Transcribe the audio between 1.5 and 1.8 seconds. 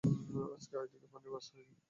আছে?